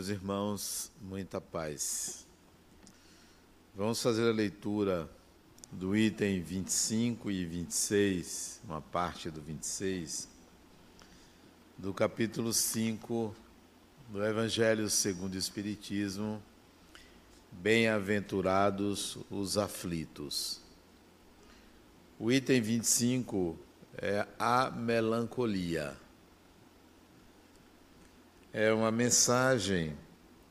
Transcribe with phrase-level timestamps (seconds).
[0.00, 2.26] Meus irmãos, muita paz.
[3.76, 5.06] Vamos fazer a leitura
[5.70, 10.26] do item 25 e 26, uma parte do 26,
[11.76, 13.36] do capítulo 5
[14.08, 16.42] do Evangelho segundo o Espiritismo,
[17.52, 20.62] Bem-aventurados os aflitos.
[22.18, 23.54] O item 25
[23.98, 25.94] é a melancolia.
[28.52, 29.96] É uma mensagem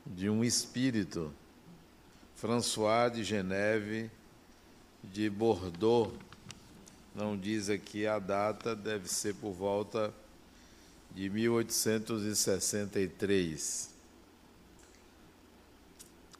[0.06, 1.30] de um espírito,
[2.34, 4.10] François de Geneve,
[5.04, 6.10] de Bordeaux.
[7.14, 10.14] Não diz aqui a data, deve ser por volta
[11.10, 13.90] de 1863.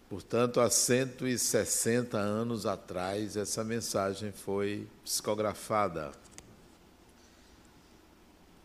[0.08, 6.12] Portanto, há 160 anos atrás, essa mensagem foi psicografada.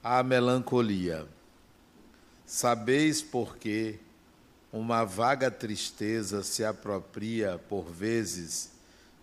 [0.02, 1.28] A melancolia.
[2.46, 4.00] Sabeis por que
[4.72, 8.72] uma vaga tristeza se apropria, por vezes,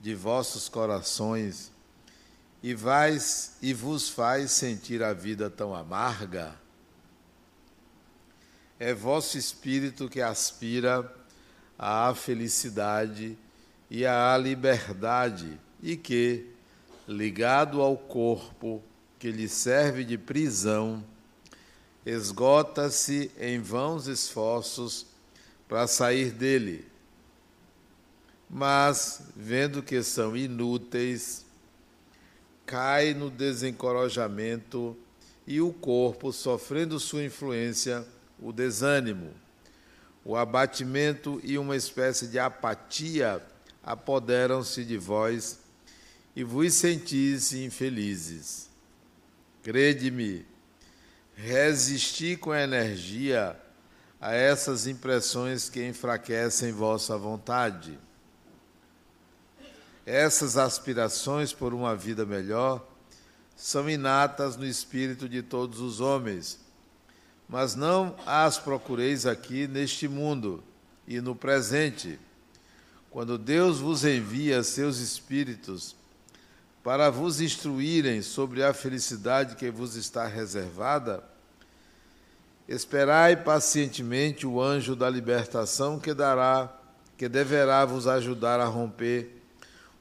[0.01, 1.71] de vossos corações
[2.63, 6.55] e, vais, e vos faz sentir a vida tão amarga?
[8.79, 11.09] É vosso espírito que aspira
[11.79, 13.39] à felicidade
[13.89, 16.51] e à liberdade, e que,
[17.07, 18.83] ligado ao corpo
[19.19, 21.05] que lhe serve de prisão,
[22.05, 25.07] esgota-se em vãos esforços
[25.69, 26.87] para sair dele.
[28.49, 31.45] Mas, vendo que são inúteis,
[32.67, 34.97] cai no desencorajamento
[35.47, 38.07] e o corpo, sofrendo sua influência,
[38.41, 39.33] o desânimo
[40.25, 43.43] o abatimento e uma espécie de apatia
[43.83, 45.59] apoderam-se de vós
[46.35, 48.71] e vos sentis infelizes.
[49.63, 50.47] Crede-me,
[51.43, 53.57] resisti com energia
[54.21, 57.99] a essas impressões que enfraquecem vossa vontade.
[60.07, 62.87] Essas aspirações por uma vida melhor
[63.57, 66.63] são inatas no espírito de todos os homens
[67.53, 70.65] mas não as procureis aqui neste mundo
[71.07, 72.19] e no presente.
[73.11, 75.95] Quando Deus vos envia seus espíritos
[76.83, 81.23] para vos instruírem sobre a felicidade que vos está reservada,
[82.75, 86.73] esperai pacientemente o anjo da libertação que dará,
[87.19, 89.43] que deverá vos ajudar a romper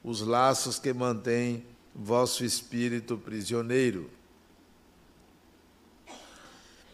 [0.02, 4.10] os laços que mantêm vosso espírito prisioneiro.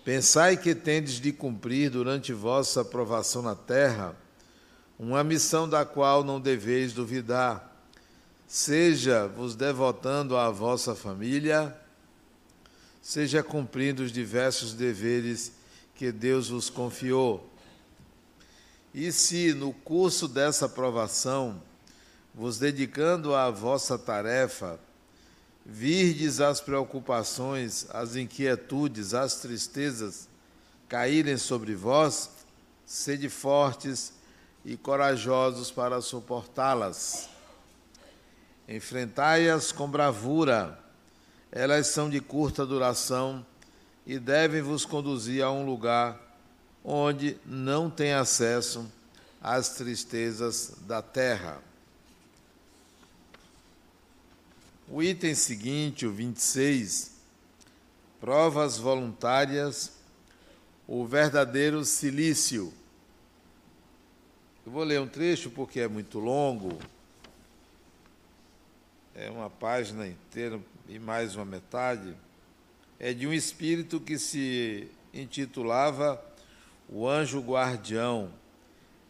[0.05, 4.17] Pensai que tendes de cumprir durante vossa aprovação na terra
[4.99, 7.73] uma missão da qual não deveis duvidar,
[8.49, 11.73] seja vos devotando à vossa família,
[13.01, 15.58] seja cumprindo os diversos deveres
[15.99, 17.45] que Deus vos confiou.
[18.95, 21.61] E se no curso dessa aprovação,
[22.33, 24.79] vos dedicando à vossa tarefa,
[25.67, 30.29] virdes as preocupações, as inquietudes, as tristezas
[30.89, 32.31] caírem sobre vós,
[32.87, 34.13] sede fortes
[34.65, 37.29] e corajosos para suportá-las.
[38.69, 40.79] Enfrentai-as com bravura,
[41.51, 43.45] elas são de curta duração
[44.09, 46.19] e devem vos conduzir a um lugar
[46.83, 48.91] onde não tem acesso
[49.39, 51.61] às tristezas da terra.
[54.89, 57.11] O item seguinte, o 26,
[58.19, 59.93] provas voluntárias,
[60.87, 62.73] o verdadeiro silício.
[64.65, 66.79] Eu vou ler um trecho porque é muito longo,
[69.15, 70.59] é uma página inteira
[70.89, 72.17] e mais uma metade.
[73.01, 76.25] É de um espírito que se intitulava
[76.89, 78.33] O Anjo Guardião,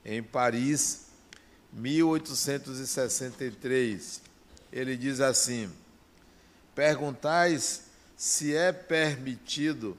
[0.05, 1.07] em Paris,
[1.73, 4.29] 1863
[4.73, 5.71] ele diz assim:
[6.75, 7.85] Perguntais
[8.17, 9.97] se é permitido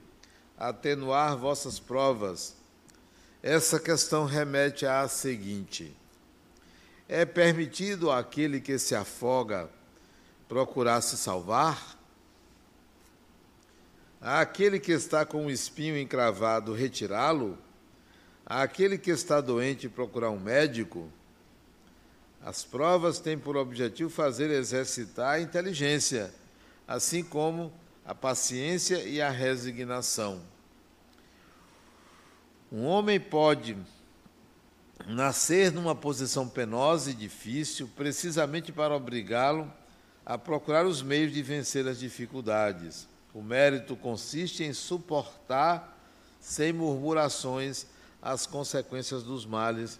[0.56, 2.54] atenuar vossas provas.
[3.42, 5.94] Essa questão remete à seguinte:
[7.08, 9.68] É permitido àquele que se afoga
[10.48, 11.98] procurar se salvar?
[14.20, 17.56] Àquele que está com um espinho encravado, retirá-lo?
[18.44, 21.10] Àquele que está doente, procurar um médico?
[22.42, 26.34] As provas têm por objetivo fazer exercitar a inteligência,
[26.86, 27.72] assim como
[28.04, 30.42] a paciência e a resignação.
[32.70, 33.76] Um homem pode
[35.06, 39.70] nascer numa posição penosa e difícil, precisamente para obrigá-lo
[40.24, 43.09] a procurar os meios de vencer as dificuldades.
[43.32, 45.96] O mérito consiste em suportar,
[46.40, 47.86] sem murmurações,
[48.20, 49.98] as consequências dos males,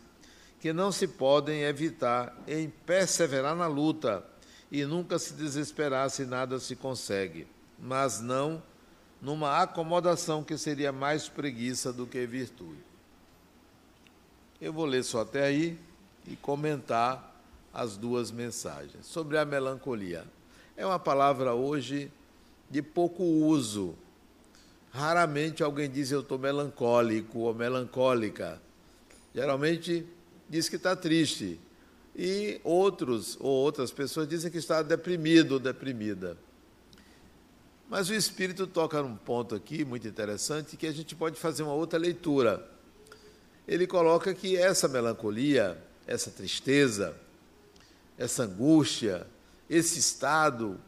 [0.60, 4.24] que não se podem evitar em perseverar na luta
[4.70, 7.46] e nunca se desesperar se nada se consegue,
[7.78, 8.62] mas não
[9.20, 12.82] numa acomodação que seria mais preguiça do que virtude.
[14.60, 15.78] Eu vou ler só até aí
[16.26, 17.30] e comentar
[17.72, 19.06] as duas mensagens.
[19.06, 20.24] Sobre a melancolia.
[20.76, 22.12] É uma palavra hoje
[22.70, 23.96] de pouco uso.
[24.92, 28.60] Raramente alguém diz eu estou melancólico ou melancólica.
[29.34, 30.06] Geralmente
[30.48, 31.58] diz que está triste.
[32.14, 36.36] E outros ou outras pessoas dizem que está deprimido ou deprimida.
[37.88, 41.72] Mas o Espírito toca num ponto aqui muito interessante que a gente pode fazer uma
[41.72, 42.68] outra leitura.
[43.66, 45.76] Ele coloca que essa melancolia,
[46.06, 47.16] essa tristeza,
[48.18, 49.26] essa angústia,
[49.68, 50.80] esse estado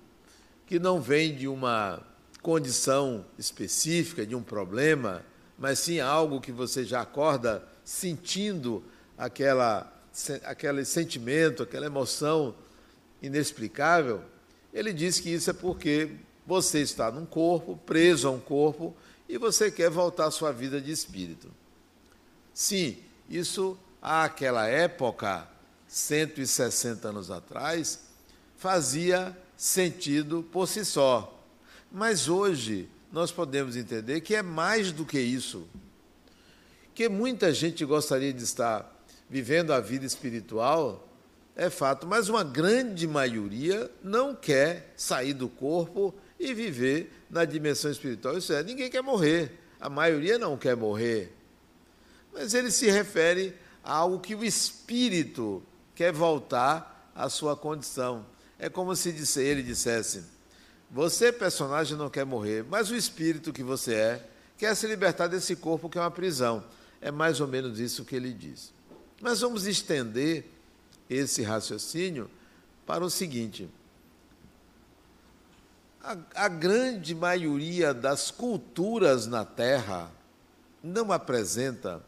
[0.73, 2.03] que não vem de uma
[2.41, 5.23] condição específica, de um problema,
[5.59, 8.83] mas sim algo que você já acorda sentindo
[9.19, 9.93] aquela,
[10.45, 12.55] aquele sentimento, aquela emoção
[13.21, 14.23] inexplicável.
[14.73, 16.13] Ele diz que isso é porque
[16.47, 18.97] você está num corpo, preso a um corpo,
[19.29, 21.51] e você quer voltar à sua vida de espírito.
[22.55, 22.97] Sim,
[23.29, 25.47] isso àquela época,
[25.87, 28.05] 160 anos atrás,
[28.57, 31.39] fazia sentido por si só.
[31.91, 35.67] Mas hoje nós podemos entender que é mais do que isso.
[36.95, 38.91] Que muita gente gostaria de estar
[39.29, 41.09] vivendo a vida espiritual,
[41.55, 47.91] é fato, mas uma grande maioria não quer sair do corpo e viver na dimensão
[47.91, 48.37] espiritual.
[48.37, 49.59] Isso é, ninguém quer morrer.
[49.81, 51.33] A maioria não quer morrer.
[52.33, 55.63] Mas ele se refere a algo que o espírito
[55.95, 58.25] quer voltar à sua condição.
[58.63, 59.09] É como se
[59.41, 60.23] ele dissesse:
[60.89, 65.57] Você, personagem, não quer morrer, mas o espírito que você é quer se libertar desse
[65.57, 66.65] corpo que é uma prisão.
[67.01, 68.73] É mais ou menos isso que ele diz.
[69.21, 70.45] Mas vamos estender
[71.11, 72.31] esse raciocínio
[72.87, 73.69] para o seguinte:
[76.01, 80.09] a, a grande maioria das culturas na Terra
[80.81, 82.01] não apresenta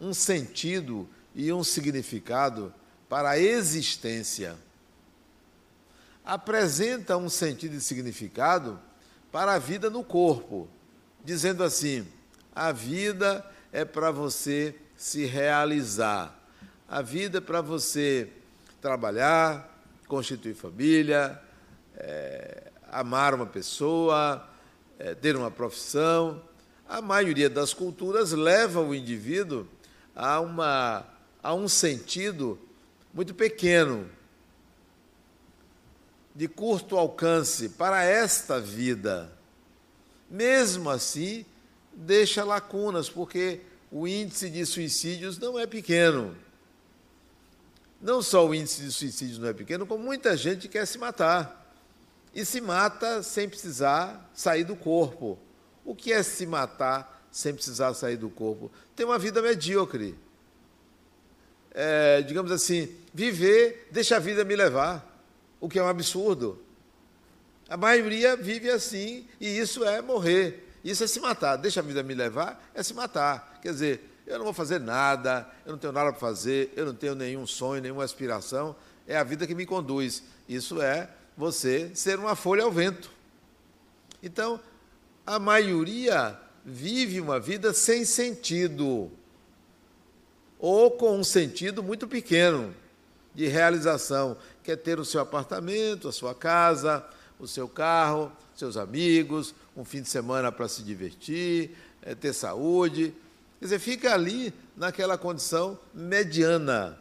[0.00, 2.74] um sentido e um significado
[3.08, 4.58] para a existência.
[6.28, 8.78] Apresenta um sentido e significado
[9.32, 10.68] para a vida no corpo,
[11.24, 12.06] dizendo assim:
[12.54, 13.42] a vida
[13.72, 16.38] é para você se realizar,
[16.86, 18.28] a vida é para você
[18.78, 21.40] trabalhar, constituir família,
[21.96, 24.46] é, amar uma pessoa,
[24.98, 26.42] é, ter uma profissão.
[26.86, 29.66] A maioria das culturas leva o indivíduo
[30.14, 31.06] a, uma,
[31.42, 32.58] a um sentido
[33.14, 34.10] muito pequeno,
[36.38, 39.28] de curto alcance para esta vida.
[40.30, 41.44] Mesmo assim,
[41.92, 46.36] deixa lacunas, porque o índice de suicídios não é pequeno.
[48.00, 51.74] Não só o índice de suicídios não é pequeno, como muita gente quer se matar
[52.32, 55.36] e se mata sem precisar sair do corpo.
[55.84, 58.70] O que é se matar sem precisar sair do corpo?
[58.94, 60.14] Ter uma vida medíocre.
[61.72, 65.07] É, digamos assim, viver, deixa a vida me levar,
[65.60, 66.62] o que é um absurdo.
[67.68, 70.66] A maioria vive assim e isso é morrer.
[70.82, 71.56] Isso é se matar.
[71.56, 73.58] Deixa a vida me levar, é se matar.
[73.60, 76.94] Quer dizer, eu não vou fazer nada, eu não tenho nada para fazer, eu não
[76.94, 78.74] tenho nenhum sonho, nenhuma aspiração.
[79.06, 80.22] É a vida que me conduz.
[80.48, 83.10] Isso é você ser uma folha ao vento.
[84.22, 84.60] Então,
[85.26, 89.10] a maioria vive uma vida sem sentido,
[90.58, 92.74] ou com um sentido muito pequeno
[93.38, 94.36] de realização.
[94.64, 97.06] Quer ter o seu apartamento, a sua casa,
[97.38, 101.70] o seu carro, seus amigos, um fim de semana para se divertir,
[102.02, 103.14] é, ter saúde.
[103.60, 106.98] Quer dizer, fica ali naquela condição mediana.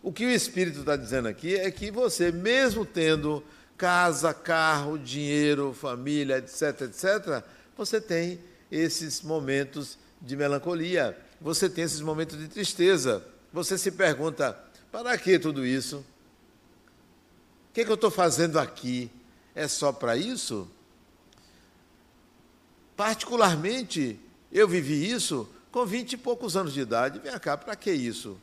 [0.00, 3.42] O que o Espírito está dizendo aqui é que você, mesmo tendo
[3.76, 7.42] casa, carro, dinheiro, família, etc., etc.,
[7.76, 8.38] você tem
[8.70, 13.24] esses momentos de melancolia, você tem esses momentos de tristeza.
[13.52, 14.58] Você se pergunta:
[14.90, 15.98] para que tudo isso?
[17.70, 19.10] O que, é que eu estou fazendo aqui?
[19.54, 20.68] É só para isso?
[22.96, 24.18] Particularmente,
[24.50, 27.18] eu vivi isso com vinte e poucos anos de idade.
[27.18, 28.38] Vem cá, para que isso?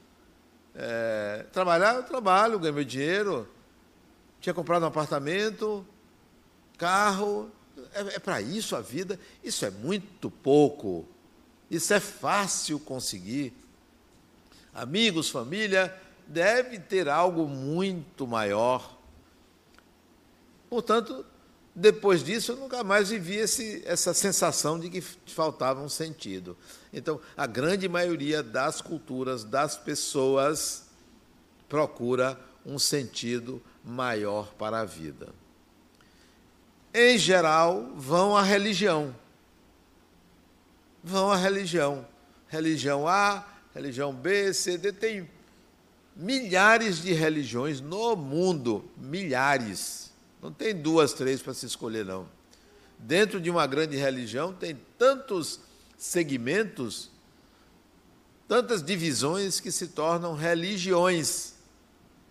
[0.73, 3.47] É, trabalhar, eu trabalho, ganho meu dinheiro.
[4.39, 5.85] Tinha comprado um apartamento,
[6.77, 7.49] carro.
[7.93, 9.19] É, é para isso a vida?
[9.43, 11.05] Isso é muito pouco.
[11.69, 13.53] Isso é fácil conseguir.
[14.73, 15.93] Amigos, família,
[16.27, 18.98] deve ter algo muito maior.
[20.70, 21.25] Portanto,
[21.75, 26.58] depois disso, eu nunca mais vivi esse, essa sensação de que faltava um sentido.
[26.94, 30.86] Então, a grande maioria das culturas, das pessoas,
[31.67, 35.29] procura um sentido maior para a vida.
[36.94, 39.13] Em geral, vão à religião.
[41.03, 42.08] Vão à religião.
[42.48, 44.94] Religião A, religião B, C, D.
[44.94, 45.29] Tem
[46.15, 48.86] milhares de religiões no mundo.
[48.98, 50.12] Milhares.
[50.41, 52.27] Não tem duas, três para se escolher, não.
[52.98, 55.60] Dentro de uma grande religião tem tantos
[55.98, 57.12] segmentos,
[58.48, 61.55] tantas divisões que se tornam religiões.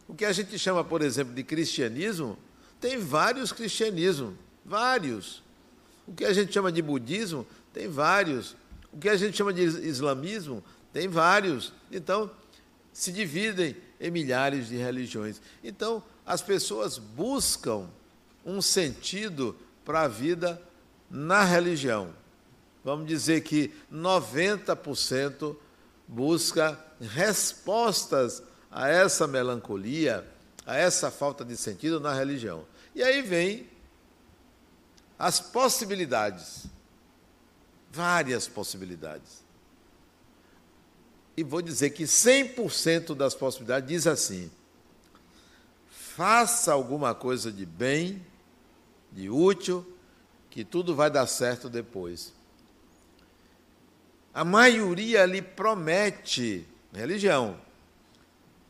[0.09, 2.38] O que a gente chama, por exemplo, de cristianismo,
[2.81, 5.43] tem vários cristianismos, vários.
[6.07, 8.57] O que a gente chama de budismo, tem vários.
[8.93, 10.62] O que a gente chama de islamismo,
[10.93, 11.73] tem vários.
[11.91, 12.31] Então,
[12.95, 15.43] se dividem em milhares de religiões.
[15.63, 17.91] Então, as pessoas buscam
[18.47, 20.63] um sentido para a vida
[21.11, 22.15] na religião.
[22.85, 25.57] Vamos dizer que 90%
[26.07, 30.27] busca respostas a essa melancolia,
[30.65, 32.65] a essa falta de sentido na religião.
[32.95, 33.69] E aí vem
[35.19, 36.67] as possibilidades,
[37.91, 39.44] várias possibilidades.
[41.37, 44.50] E vou dizer que 100% das possibilidades diz assim:
[45.91, 48.25] faça alguma coisa de bem,
[49.11, 49.85] de útil,
[50.49, 52.33] que tudo vai dar certo depois.
[54.33, 57.57] A maioria lhe promete religião,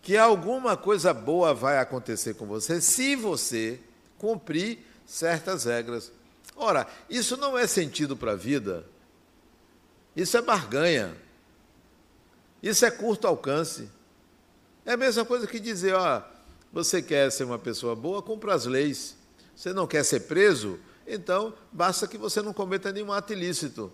[0.00, 3.80] que alguma coisa boa vai acontecer com você se você
[4.18, 6.10] cumprir certas regras.
[6.56, 8.86] Ora, isso não é sentido para a vida.
[10.14, 11.14] Isso é barganha.
[12.64, 13.90] Isso é curto alcance.
[14.86, 16.22] É a mesma coisa que dizer, ó,
[16.72, 19.18] você quer ser uma pessoa boa, cumpra as leis.
[19.54, 20.80] Você não quer ser preso?
[21.06, 23.92] Então, basta que você não cometa nenhum ato ilícito.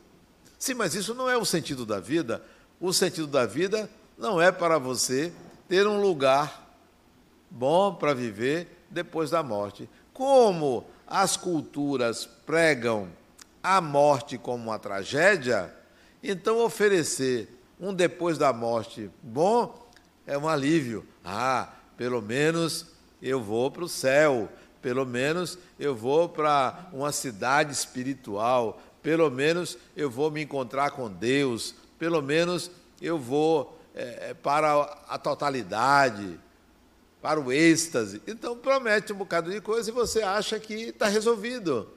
[0.57, 2.45] Sim, mas isso não é o sentido da vida.
[2.79, 5.33] O sentido da vida não é para você
[5.69, 6.73] ter um lugar
[7.51, 9.91] bom para viver depois da morte.
[10.13, 13.09] Como as culturas pregam
[13.61, 15.75] a morte como uma tragédia,
[16.23, 17.49] então oferecer
[17.81, 19.89] um depois da morte bom
[20.27, 21.05] é um alívio.
[21.25, 22.87] Ah, pelo menos
[23.23, 24.49] eu vou para o céu,
[24.83, 31.11] pelo menos eu vou para uma cidade espiritual, pelo menos eu vou me encontrar com
[31.11, 32.71] Deus, pelo menos
[33.01, 36.39] eu vou é, é, para a totalidade,
[37.21, 38.23] para o êxtase.
[38.27, 41.89] Então promete um bocado de coisa e você acha que está resolvido.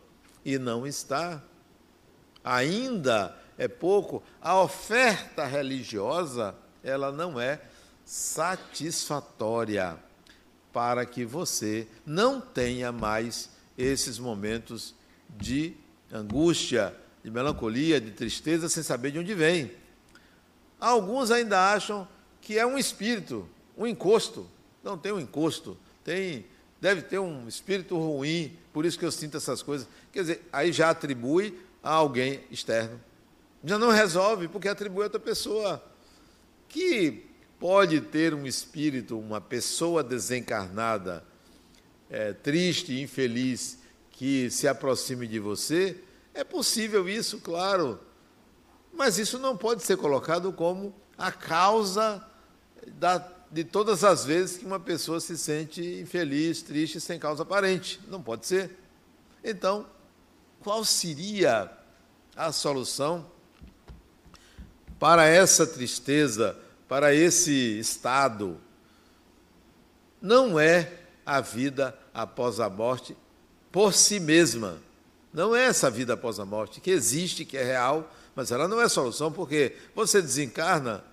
[0.45, 1.41] E não está.
[2.43, 4.23] Ainda é pouco.
[4.41, 7.61] A oferta religiosa, ela não é
[8.05, 9.97] satisfatória
[10.71, 14.95] para que você não tenha mais esses momentos
[15.29, 15.75] de
[16.11, 19.71] angústia, de melancolia, de tristeza, sem saber de onde vem.
[20.79, 22.07] Alguns ainda acham
[22.41, 24.47] que é um espírito, um encosto.
[24.83, 26.45] Não tem um encosto, tem
[26.83, 29.87] deve ter um espírito ruim, por isso que eu sinto essas coisas.
[30.11, 32.99] Quer dizer, aí já atribui a alguém externo.
[33.63, 35.81] Já não resolve, porque atribui a outra pessoa
[36.67, 37.25] que
[37.57, 41.23] pode ter um espírito, uma pessoa desencarnada,
[42.09, 43.79] é, triste, infeliz,
[44.11, 45.97] que se aproxime de você.
[46.33, 47.99] É possível isso, claro.
[48.91, 52.21] Mas isso não pode ser colocado como a causa
[52.99, 57.99] da, de todas as vezes que uma pessoa se sente infeliz, triste, sem causa aparente.
[58.09, 58.77] Não pode ser.
[59.41, 59.87] Então,
[60.59, 61.71] qual seria
[62.35, 63.31] a solução
[65.03, 66.55] para essa tristeza,
[66.87, 68.57] para esse estado?
[70.21, 70.93] Não é
[71.25, 73.13] a vida após a morte
[73.69, 74.77] por si mesma.
[75.33, 78.79] Não é essa vida após a morte que existe, que é real, mas ela não
[78.79, 81.03] é solução, porque você desencarna,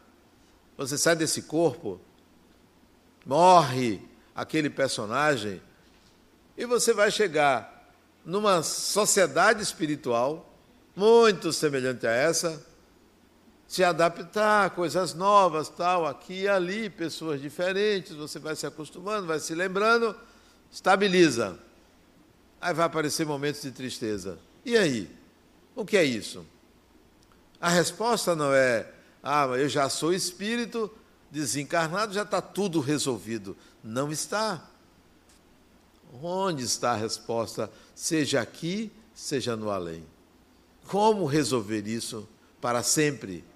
[0.79, 2.01] você sai desse corpo,
[3.27, 4.01] morre
[4.37, 5.61] aquele personagem,
[6.57, 7.93] e você vai chegar
[8.25, 10.49] numa sociedade espiritual
[10.95, 12.70] muito semelhante a essa,
[13.71, 19.39] se adaptar coisas novas, tal, aqui e ali, pessoas diferentes, você vai se acostumando, vai
[19.39, 20.13] se lembrando,
[20.73, 21.57] estabiliza.
[22.61, 24.41] Aí vai aparecer momentos de tristeza.
[24.65, 25.09] E aí?
[25.77, 26.45] O que é isso?
[27.61, 28.91] A resposta não é,
[29.23, 30.93] ah, eu já sou espírito
[31.31, 33.57] desencarnado, já está tudo resolvido.
[33.85, 34.69] Não está.
[36.21, 40.05] Onde está a resposta, seja aqui, seja no além?
[40.89, 42.29] Como resolver isso
[42.61, 43.49] para sempre?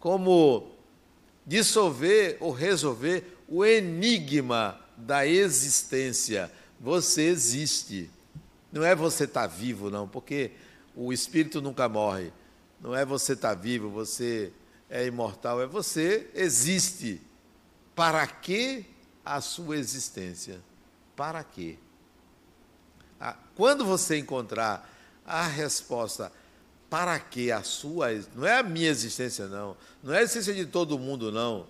[0.00, 0.74] Como
[1.46, 6.50] dissolver ou resolver o enigma da existência?
[6.80, 8.10] Você existe.
[8.72, 10.52] Não é você estar tá vivo, não, porque
[10.96, 12.32] o espírito nunca morre.
[12.80, 14.50] Não é você estar tá vivo, você
[14.88, 17.20] é imortal, é você existe.
[17.94, 18.86] Para que
[19.22, 20.60] a sua existência?
[21.14, 21.76] Para quê?
[23.20, 24.90] Ah, quando você encontrar
[25.26, 26.32] a resposta
[26.90, 30.66] para que a sua, não é a minha existência não, não é a existência de
[30.66, 31.66] todo mundo não,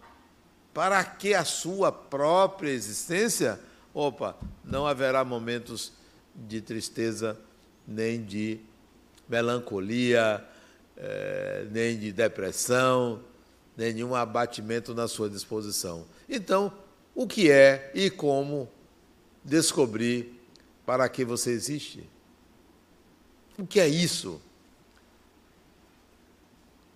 [0.72, 3.60] para que a sua própria existência,
[3.92, 4.34] opa,
[4.64, 5.92] não haverá momentos
[6.34, 7.38] de tristeza,
[7.86, 8.60] nem de
[9.28, 10.42] melancolia,
[10.96, 13.20] eh, nem de depressão,
[13.76, 16.06] nenhum abatimento na sua disposição.
[16.28, 16.72] Então,
[17.14, 18.68] o que é e como
[19.44, 20.40] descobrir
[20.86, 22.08] para que você existe?
[23.58, 24.40] O que é isso?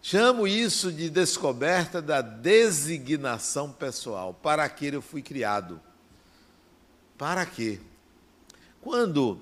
[0.07, 4.35] Chamo isso de descoberta da designação pessoal.
[4.35, 5.81] Para que eu fui criado?
[7.17, 7.81] Para quê?
[8.83, 9.41] Quando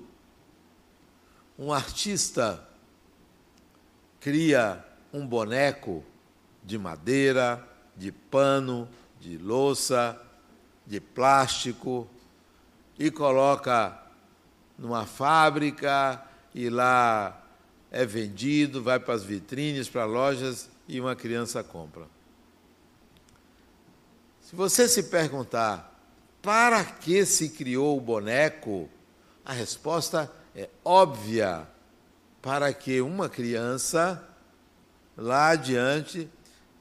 [1.59, 2.65] um artista
[4.21, 6.01] cria um boneco
[6.63, 7.61] de madeira,
[7.93, 8.87] de pano,
[9.19, 10.17] de louça,
[10.87, 12.09] de plástico
[12.97, 14.01] e coloca
[14.77, 16.23] numa fábrica
[16.55, 17.42] e lá
[17.93, 22.07] é vendido, vai para as vitrines, para lojas e uma criança compra.
[24.41, 25.91] Se você se perguntar
[26.41, 28.89] para que se criou o boneco,
[29.45, 31.67] a resposta é óbvia:
[32.41, 34.27] para que uma criança
[35.15, 36.27] lá adiante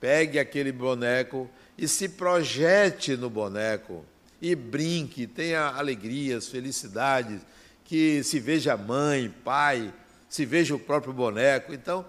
[0.00, 4.04] pegue aquele boneco e se projete no boneco
[4.40, 7.42] e brinque, tenha alegrias, felicidades,
[7.85, 9.92] que se veja mãe, pai,
[10.33, 11.75] se veja o próprio boneco.
[11.75, 12.07] Então,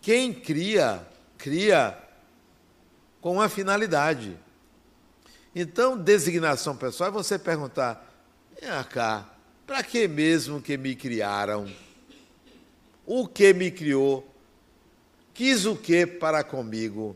[0.00, 1.06] quem cria,
[1.38, 1.96] cria
[3.20, 4.36] com uma finalidade.
[5.54, 8.12] Então, designação pessoal é você perguntar:
[8.60, 9.32] vem cá,
[9.64, 11.70] para que mesmo que me criaram?
[13.06, 14.28] O que me criou?
[15.32, 17.14] Quis o que para comigo?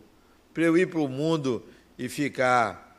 [0.54, 1.66] Para eu ir para o mundo
[1.98, 2.96] e ficar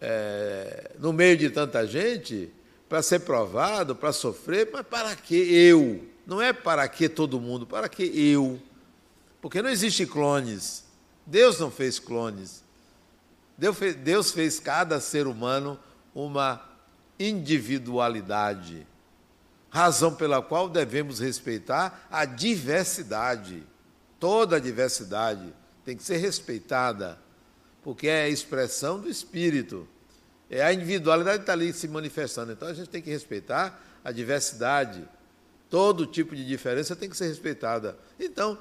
[0.00, 2.52] é, no meio de tanta gente,
[2.88, 6.12] para ser provado, para sofrer, mas para que eu?
[6.26, 8.60] Não é para que todo mundo, para que eu?
[9.40, 10.84] Porque não existe clones.
[11.26, 12.64] Deus não fez clones.
[13.56, 15.78] Deus fez, Deus fez cada ser humano
[16.14, 16.62] uma
[17.18, 18.86] individualidade,
[19.70, 23.62] razão pela qual devemos respeitar a diversidade.
[24.18, 27.18] Toda a diversidade tem que ser respeitada,
[27.82, 29.86] porque é a expressão do espírito.
[30.50, 32.52] É a individualidade que está ali se manifestando.
[32.52, 35.06] Então a gente tem que respeitar a diversidade.
[35.68, 37.98] Todo tipo de diferença tem que ser respeitada.
[38.18, 38.58] Então,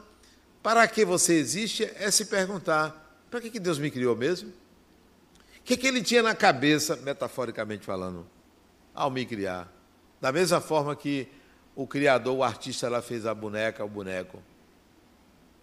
[0.61, 4.49] para que você existe é se perguntar: para que Deus me criou mesmo?
[4.49, 8.27] O que, que ele tinha na cabeça, metaforicamente falando?
[8.93, 9.71] ao me criar.
[10.21, 11.27] Da mesma forma que
[11.75, 14.41] o criador, o artista, ela fez a boneca, o boneco.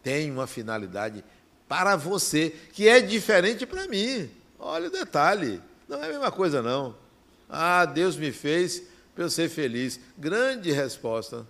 [0.03, 1.25] Tem uma finalidade
[1.69, 4.29] para você, que é diferente para mim.
[4.59, 5.61] Olha o detalhe.
[5.89, 6.97] Não é a mesma coisa, não.
[7.49, 8.83] Ah, Deus me fez
[9.21, 10.01] para eu ser feliz.
[10.17, 11.47] Grande resposta.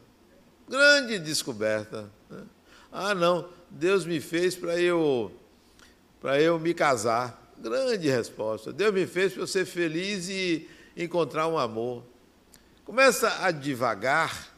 [0.69, 2.11] Grande descoberta.
[2.29, 2.43] Né?
[2.91, 3.49] Ah, não.
[3.71, 5.33] Deus me fez para eu,
[6.21, 7.55] para eu me casar.
[7.57, 8.73] Grande resposta.
[8.73, 12.03] Deus me fez para eu ser feliz e encontrar um amor.
[12.85, 14.49] Começa a devagar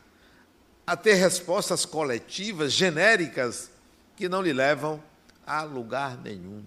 [0.87, 3.71] a ter respostas coletivas, genéricas,
[4.17, 5.05] que não lhe levam
[5.47, 6.65] a lugar nenhum.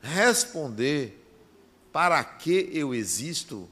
[0.00, 1.22] Responder
[1.92, 3.68] para que eu existo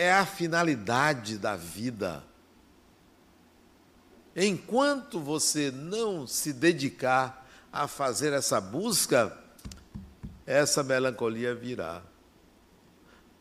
[0.00, 2.24] é a finalidade da vida.
[4.34, 9.36] Enquanto você não se dedicar a fazer essa busca,
[10.46, 12.00] essa melancolia virá.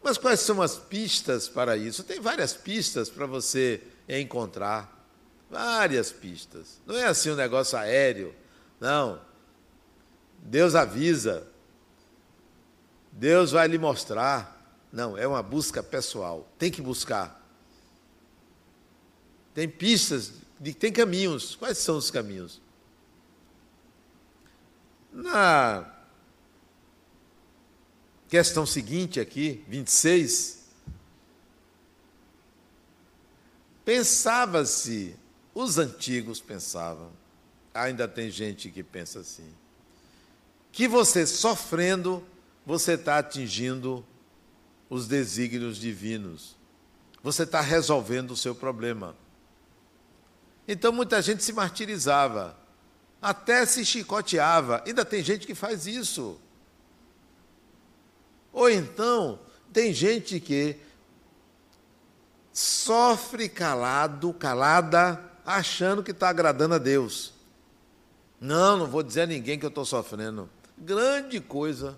[0.03, 2.03] Mas quais são as pistas para isso?
[2.03, 5.07] Tem várias pistas para você encontrar.
[5.49, 6.81] Várias pistas.
[6.85, 8.35] Não é assim um negócio aéreo.
[8.81, 9.21] Não.
[10.39, 11.47] Deus avisa.
[13.13, 14.58] Deus vai lhe mostrar.
[14.91, 16.47] Não, é uma busca pessoal.
[16.57, 17.39] Tem que buscar.
[19.53, 20.33] Tem pistas,
[20.79, 21.55] tem caminhos.
[21.55, 22.61] Quais são os caminhos?
[25.11, 25.99] Na
[28.29, 30.59] Questão seguinte aqui, 26.
[33.83, 35.15] Pensava-se,
[35.51, 37.11] os antigos pensavam,
[37.73, 39.51] ainda tem gente que pensa assim,
[40.71, 42.23] que você sofrendo,
[42.63, 44.05] você está atingindo
[44.89, 46.55] os desígnios divinos,
[47.21, 49.15] você está resolvendo o seu problema.
[50.67, 52.57] Então muita gente se martirizava,
[53.21, 56.39] até se chicoteava, ainda tem gente que faz isso.
[58.51, 59.39] Ou então,
[59.71, 60.77] tem gente que
[62.51, 67.33] sofre calado, calada, achando que está agradando a Deus.
[68.39, 70.49] Não, não vou dizer a ninguém que eu estou sofrendo.
[70.77, 71.97] Grande coisa.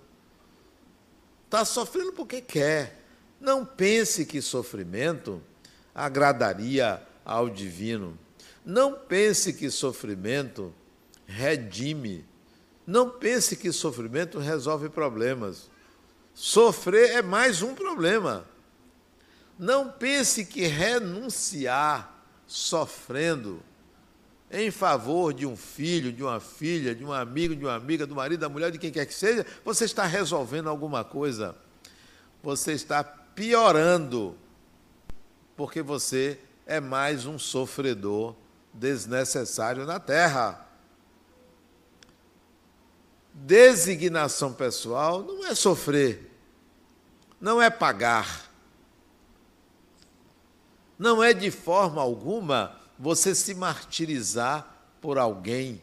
[1.51, 3.03] Está sofrendo porque quer.
[3.37, 5.43] Não pense que sofrimento
[5.93, 8.17] agradaria ao divino.
[8.63, 10.73] Não pense que sofrimento
[11.25, 12.25] redime.
[12.87, 15.69] Não pense que sofrimento resolve problemas.
[16.33, 18.47] Sofrer é mais um problema.
[19.59, 23.61] Não pense que renunciar sofrendo
[24.51, 28.13] em favor de um filho, de uma filha, de um amigo, de uma amiga, do
[28.13, 31.55] marido, da mulher, de quem quer que seja, você está resolvendo alguma coisa.
[32.43, 34.35] Você está piorando,
[35.55, 38.35] porque você é mais um sofredor
[38.73, 40.67] desnecessário na terra.
[43.33, 46.29] Designação pessoal não é sofrer,
[47.39, 48.51] não é pagar,
[50.99, 55.81] não é de forma alguma você se martirizar por alguém.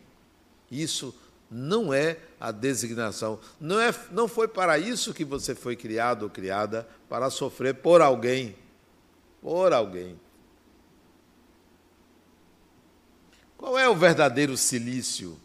[0.70, 1.12] Isso
[1.50, 3.40] não é a designação.
[3.58, 8.00] Não, é, não foi para isso que você foi criado ou criada, para sofrer por
[8.00, 8.54] alguém.
[9.42, 10.18] Por alguém.
[13.56, 15.36] Qual é o verdadeiro silício?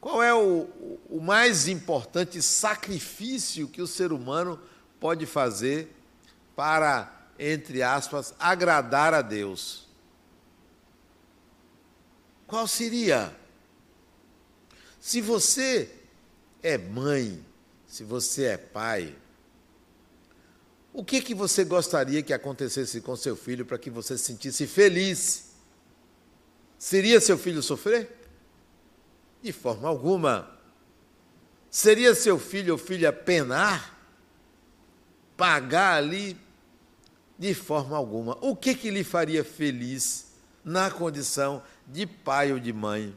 [0.00, 0.68] Qual é o,
[1.08, 4.60] o mais importante sacrifício que o ser humano
[4.98, 5.96] pode fazer
[6.56, 9.89] para, entre aspas, agradar a Deus?
[12.50, 13.32] Qual seria?
[15.00, 15.88] Se você
[16.60, 17.46] é mãe,
[17.86, 19.16] se você é pai,
[20.92, 24.66] o que que você gostaria que acontecesse com seu filho para que você se sentisse
[24.66, 25.52] feliz?
[26.76, 28.10] Seria seu filho sofrer?
[29.40, 30.58] De forma alguma.
[31.70, 33.96] Seria seu filho ou filha penar?
[35.36, 36.36] Pagar ali?
[37.38, 38.36] De forma alguma.
[38.40, 40.32] O que que lhe faria feliz
[40.64, 43.16] na condição de pai ou de mãe?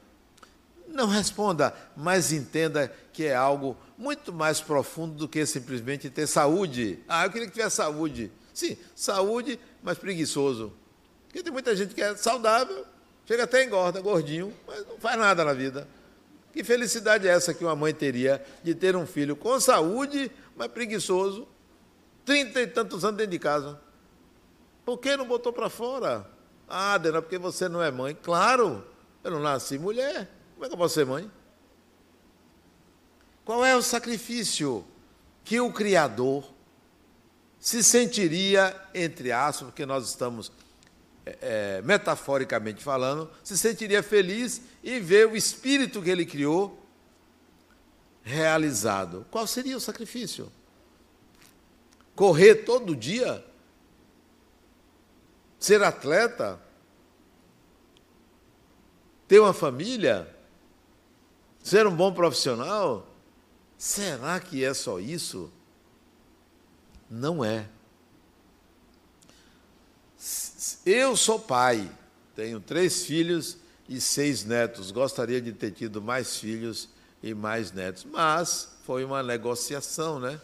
[0.88, 7.00] Não responda, mas entenda que é algo muito mais profundo do que simplesmente ter saúde.
[7.08, 8.32] Ah, eu queria que tivesse saúde.
[8.54, 10.74] Sim, saúde, mas preguiçoso.
[11.26, 12.86] Porque tem muita gente que é saudável,
[13.26, 15.88] chega até engorda, gordinho, mas não faz nada na vida.
[16.54, 20.68] Que felicidade é essa que uma mãe teria de ter um filho com saúde, mas
[20.68, 21.48] preguiçoso,
[22.24, 23.82] trinta e tantos anos dentro de casa?
[24.86, 26.30] Por que não botou para fora?
[26.67, 28.17] Ah, Dena, porque você não é mãe.
[28.21, 28.86] Claro,
[29.23, 30.30] eu não nasci mulher.
[30.54, 31.30] Como é que eu posso ser mãe?
[33.45, 34.86] Qual é o sacrifício
[35.43, 36.45] que o Criador
[37.60, 40.52] se sentiria, entre aspas, porque nós estamos
[41.26, 46.86] é, é, metaforicamente falando, se sentiria feliz em ver o espírito que ele criou
[48.21, 49.26] realizado.
[49.32, 50.52] Qual seria o sacrifício?
[52.13, 53.41] Correr todo dia?
[55.63, 56.60] Ser atleta,
[59.30, 60.28] ter uma família,
[61.63, 63.08] ser um bom profissional?
[63.78, 65.49] Será que é só isso?
[67.10, 67.65] Não é.
[70.86, 71.89] Eu sou pai,
[72.36, 74.91] tenho três filhos e seis netos.
[74.91, 76.89] Gostaria de ter tido mais filhos
[77.21, 80.41] e mais netos, mas foi uma negociação, né?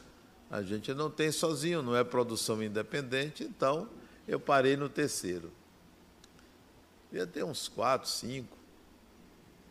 [0.49, 3.98] A gente não tem sozinho, não é produção independente, então
[4.29, 5.51] eu parei no terceiro.
[7.11, 8.55] Ia ter uns quatro, cinco.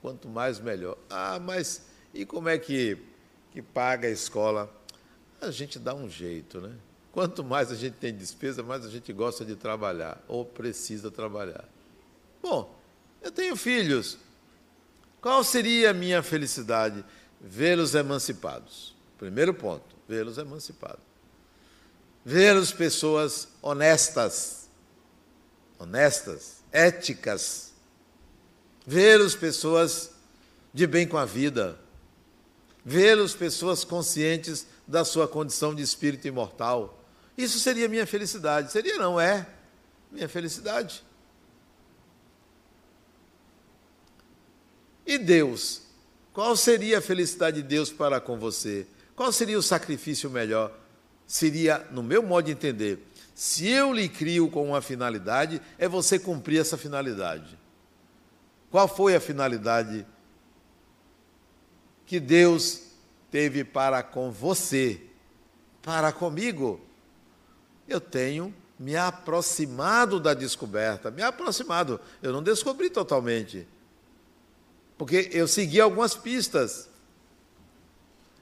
[0.03, 0.99] Quanto mais, melhor.
[1.09, 2.99] Ah, mas e como é que,
[3.53, 4.69] que paga a escola?
[5.41, 6.75] A gente dá um jeito, né?
[7.13, 11.65] Quanto mais a gente tem despesa, mais a gente gosta de trabalhar, ou precisa trabalhar.
[12.43, 12.77] Bom,
[13.23, 14.19] eu tenho filhos.
[15.21, 17.05] Qual seria a minha felicidade?
[17.41, 18.95] Vê-los emancipados.
[19.17, 21.08] Primeiro ponto, vê-los emancipados
[22.29, 24.69] vê-los pessoas honestas,
[25.79, 27.73] honestas, éticas,
[28.87, 30.11] vê-los pessoas
[30.71, 31.81] de bem com a vida,
[32.85, 37.03] vê-los pessoas conscientes da sua condição de espírito imortal.
[37.35, 38.73] Isso seria minha felicidade.
[38.73, 39.47] Seria, não é?
[40.13, 41.03] Minha felicidade.
[45.07, 45.81] E Deus?
[46.35, 48.87] Qual seria a felicidade de Deus para com você?
[49.17, 50.88] Qual seria o sacrifício melhor?
[51.29, 56.19] Seria, no meu modo de entender, se eu lhe crio com uma finalidade, é você
[56.19, 57.57] cumprir essa finalidade.
[58.71, 60.05] Qual foi a finalidade
[62.05, 62.81] que Deus
[63.31, 65.01] teve para com você,
[65.83, 66.81] para comigo?
[67.87, 72.01] Eu tenho me aproximado da descoberta, me aproximado.
[72.23, 73.69] Eu não descobri totalmente,
[74.97, 76.89] porque eu segui algumas pistas.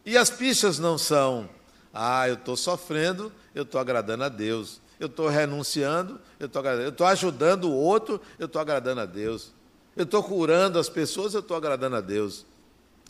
[0.05, 1.51] E as pistas não são
[1.97, 4.81] ah, eu estou sofrendo, eu estou agradando a Deus.
[4.99, 6.85] eu estou renunciando, eu estou agradando.
[6.85, 9.53] Eu estou ajudando o outro, eu estou agradando a Deus.
[9.95, 12.45] Eu estou curando as pessoas, eu estou agradando a Deus.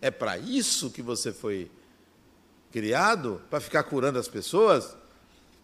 [0.01, 1.70] É para isso que você foi
[2.70, 3.40] criado?
[3.51, 4.96] Para ficar curando as pessoas?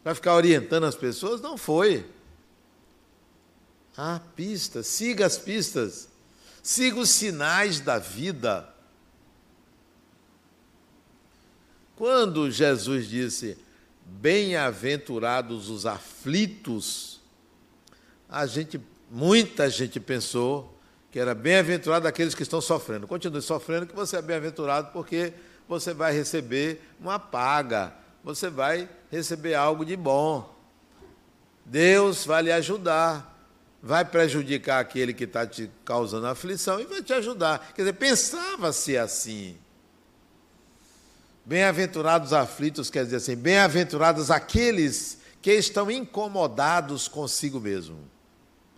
[0.02, 1.40] Para ficar orientando as pessoas?
[1.40, 2.06] Não foi.
[3.96, 6.08] Ah, pistas, siga as pistas.
[6.62, 8.71] Siga os sinais da vida.
[11.96, 13.56] Quando Jesus disse:
[14.04, 17.20] Bem-aventurados os aflitos,
[18.28, 20.78] a gente, muita gente pensou
[21.10, 23.06] que era bem-aventurado aqueles que estão sofrendo.
[23.06, 25.32] Continue sofrendo, que você é bem-aventurado porque
[25.68, 27.92] você vai receber uma paga,
[28.24, 30.52] você vai receber algo de bom.
[31.64, 33.32] Deus vai lhe ajudar
[33.82, 37.72] vai prejudicar aquele que está te causando aflição e vai te ajudar.
[37.74, 39.58] Quer dizer, pensava-se assim.
[41.44, 47.98] Bem-aventurados aflitos, quer dizer assim, bem-aventurados aqueles que estão incomodados consigo mesmo.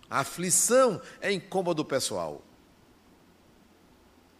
[0.09, 2.41] A aflição é incômodo pessoal.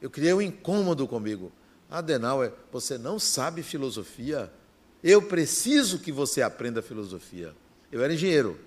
[0.00, 1.52] eu criei um incômodo comigo.
[1.90, 4.50] Adenauer, você não sabe filosofia?
[5.02, 7.54] Eu preciso que você aprenda filosofia.
[7.92, 8.58] Eu era engenheiro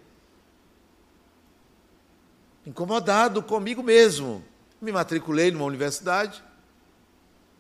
[2.68, 4.44] incomodado comigo mesmo.
[4.82, 6.44] Me matriculei numa universidade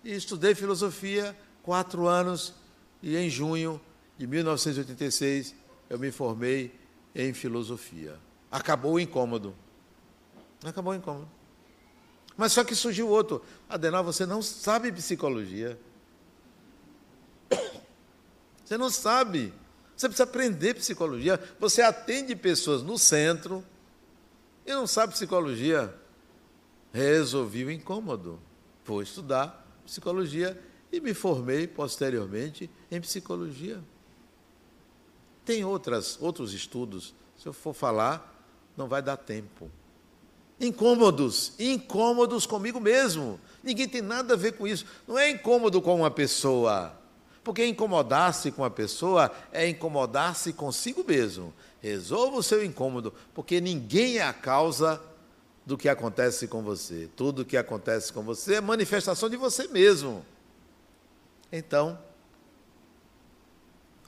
[0.08, 2.54] e estudei filosofia quatro anos
[3.04, 3.80] e em junho
[4.18, 5.54] de 1986
[5.90, 6.74] eu me formei
[7.14, 8.18] em filosofia.
[8.50, 9.54] Acabou o incômodo.
[10.64, 11.30] Acabou o incômodo.
[12.38, 13.44] Mas só que surgiu outro.
[13.68, 15.78] Adenal, você não sabe psicologia.
[18.64, 19.54] Você não sabe.
[19.96, 21.42] Você precisa aprender psicologia.
[21.60, 23.64] Você atende pessoas no centro
[24.66, 25.94] e não sabe psicologia.
[26.94, 28.40] Resolvi o incômodo.
[28.86, 33.82] Vou estudar psicologia e me formei posteriormente em psicologia.
[35.44, 38.36] Tem outras, outros estudos, se eu for falar,
[38.76, 39.72] não vai dar tempo.
[40.60, 43.40] Incômodos, incômodos comigo mesmo.
[43.64, 44.86] Ninguém tem nada a ver com isso.
[45.08, 46.94] Não é incômodo com uma pessoa.
[47.44, 51.54] Porque incomodar-se com a pessoa é incomodar-se consigo mesmo.
[51.80, 55.02] Resolva o seu incômodo, porque ninguém é a causa
[55.68, 57.10] do que acontece com você.
[57.14, 60.26] Tudo que acontece com você é manifestação de você mesmo.
[61.52, 62.00] Então,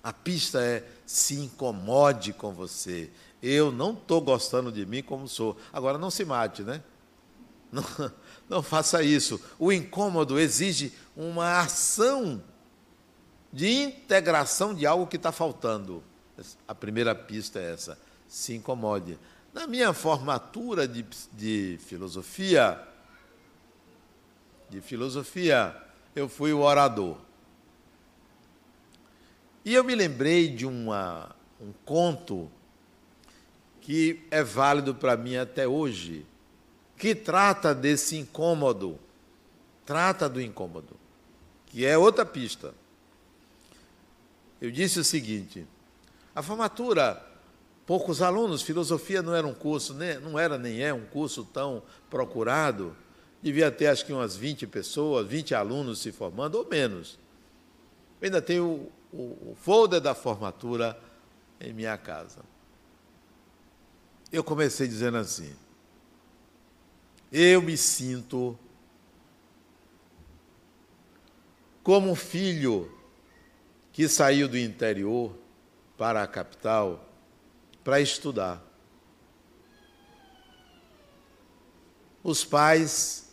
[0.01, 3.09] a pista é se incomode com você.
[3.43, 5.57] Eu não estou gostando de mim como sou.
[5.73, 6.81] Agora, não se mate, né?
[7.71, 7.83] Não,
[8.49, 9.39] não faça isso.
[9.59, 12.41] O incômodo exige uma ação
[13.53, 16.03] de integração de algo que está faltando.
[16.67, 17.95] A primeira pista é essa:
[18.27, 19.19] se incomode.
[19.59, 22.81] Na minha formatura de, de filosofia,
[24.69, 25.75] de filosofia,
[26.15, 27.17] eu fui o orador.
[29.65, 32.49] E eu me lembrei de uma, um conto
[33.81, 36.25] que é válido para mim até hoje,
[36.95, 38.97] que trata desse incômodo,
[39.85, 40.95] trata do incômodo,
[41.65, 42.73] que é outra pista.
[44.61, 45.67] Eu disse o seguinte:
[46.33, 47.28] a formatura,
[47.89, 52.95] poucos alunos, filosofia não era um curso, não era nem é um curso tão procurado.
[53.41, 57.17] Devia ter acho que umas 20 pessoas, 20 alunos se formando, ou menos.
[58.21, 61.01] Eu ainda tenho o, o folder da formatura
[61.59, 62.41] em minha casa.
[64.31, 65.51] Eu comecei dizendo assim:
[67.31, 68.55] eu me sinto
[71.81, 72.95] como um filho
[73.91, 75.35] que saiu do interior
[75.97, 77.08] para a capital
[77.89, 78.63] para estudar.
[82.23, 83.31] Os pais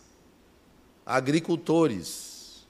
[1.04, 2.66] agricultores.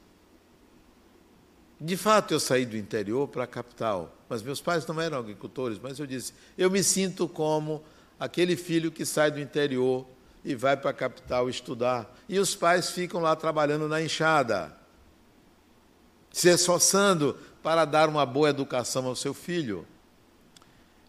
[1.81, 5.79] De fato, eu saí do interior para a capital, mas meus pais não eram agricultores,
[5.79, 7.85] mas eu disse, eu me sinto como
[8.19, 10.05] aquele filho que sai do interior
[10.45, 12.13] e vai para a capital estudar.
[12.29, 14.77] E os pais ficam lá trabalhando na enxada,
[16.33, 19.87] se esforçando para dar uma boa educação ao seu filho.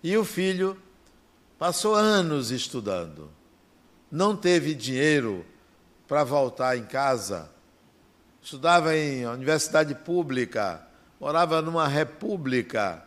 [0.04, 0.78] E o filho
[1.58, 3.32] passou anos estudando,
[4.12, 5.46] não teve dinheiro
[6.08, 7.50] para voltar em casa,
[8.42, 10.86] estudava em universidade pública,
[11.20, 13.04] morava numa república,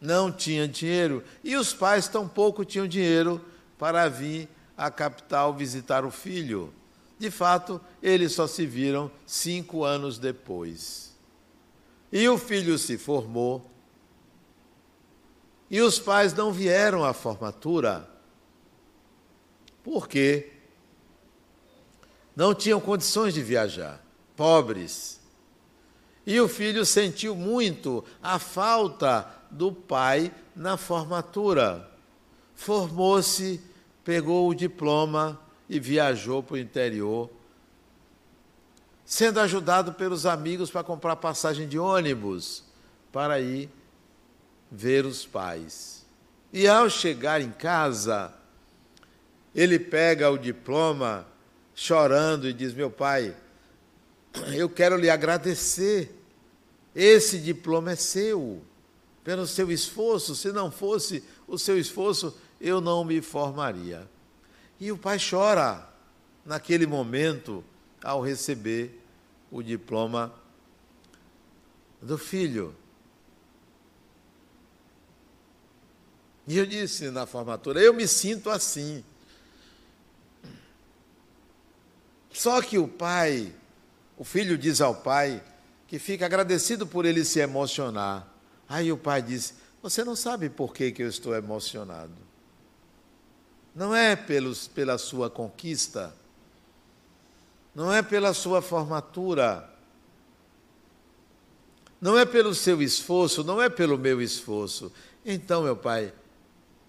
[0.00, 3.44] não tinha dinheiro, e os pais tampouco tinham dinheiro
[3.78, 6.72] para vir à capital visitar o filho.
[7.18, 11.16] De fato, eles só se viram cinco anos depois.
[12.12, 13.68] E o filho se formou.
[15.70, 18.08] E os pais não vieram à formatura.
[19.82, 20.52] Por quê?
[22.34, 24.02] Não tinham condições de viajar,
[24.36, 25.20] pobres.
[26.26, 31.90] E o filho sentiu muito a falta do pai na formatura.
[32.54, 33.60] Formou-se
[34.08, 37.28] pegou o diploma e viajou para o interior,
[39.04, 42.64] sendo ajudado pelos amigos para comprar passagem de ônibus
[43.12, 43.68] para ir
[44.70, 46.06] ver os pais.
[46.52, 48.32] E ao chegar em casa,
[49.54, 51.26] ele pega o diploma
[51.74, 53.34] chorando e diz: Meu pai,
[54.54, 56.14] eu quero lhe agradecer.
[56.94, 58.62] Esse diploma é seu,
[59.22, 60.34] pelo seu esforço.
[60.34, 64.08] Se não fosse o seu esforço, eu não me formaria.
[64.80, 65.88] E o pai chora
[66.44, 67.64] naquele momento
[68.02, 68.98] ao receber
[69.50, 70.32] o diploma
[72.00, 72.74] do filho.
[76.48, 79.04] E eu disse na formatura: eu me sinto assim.
[82.32, 83.54] Só que o pai,
[84.16, 85.40] o filho diz ao pai
[85.86, 88.26] que fica agradecido por ele se emocionar.
[88.68, 92.28] Aí o pai diz: Você não sabe por que, que eu estou emocionado
[93.78, 96.12] não é pelos, pela sua conquista,
[97.72, 99.72] não é pela sua formatura,
[102.00, 104.92] não é pelo seu esforço, não é pelo meu esforço.
[105.24, 106.12] Então, meu pai,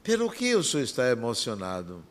[0.10, 2.04] pelo que o senhor está emocionado?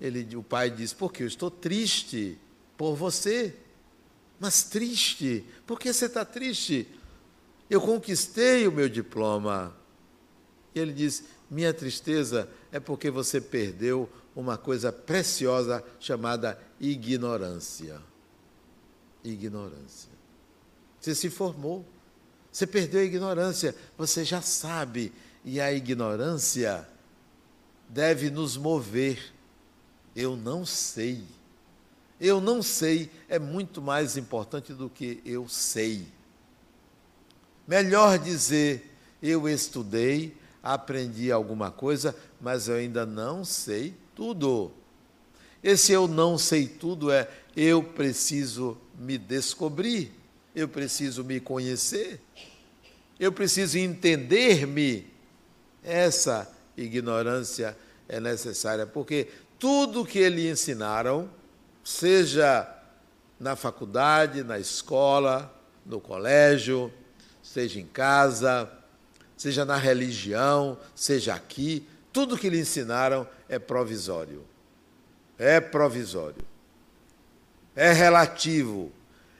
[0.00, 2.38] Ele, o pai diz: Porque eu estou triste
[2.78, 3.54] por você.
[4.38, 5.44] Mas triste?
[5.66, 6.88] Por que você está triste?
[7.68, 9.76] Eu conquistei o meu diploma.
[10.74, 18.00] E ele diz: Minha tristeza é porque você perdeu uma coisa preciosa chamada ignorância.
[19.22, 20.08] Ignorância.
[20.98, 21.84] Você se formou,
[22.50, 25.12] você perdeu a ignorância, você já sabe,
[25.44, 26.88] e a ignorância
[27.92, 29.32] deve nos mover.
[30.14, 31.24] Eu não sei.
[32.20, 36.06] Eu não sei é muito mais importante do que eu sei.
[37.66, 44.72] Melhor dizer, eu estudei, aprendi alguma coisa, mas eu ainda não sei tudo.
[45.62, 50.12] Esse eu não sei tudo é eu preciso me descobrir,
[50.54, 52.20] eu preciso me conhecer,
[53.18, 55.08] eu preciso entender-me.
[55.82, 57.76] Essa ignorância
[58.08, 59.28] é necessária, porque
[59.58, 61.30] tudo que eles ensinaram,
[61.84, 62.68] seja
[63.38, 65.54] na faculdade, na escola,
[65.84, 66.92] no colégio,
[67.42, 68.70] seja em casa,
[69.36, 74.44] seja na religião, seja aqui, tudo que lhe ensinaram é provisório.
[75.38, 76.44] É provisório.
[77.74, 78.92] É relativo.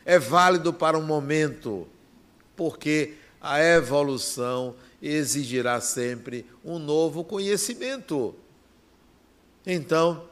[0.05, 1.87] É válido para um momento,
[2.57, 8.35] porque a evolução exigirá sempre um novo conhecimento.
[9.67, 10.29] Então,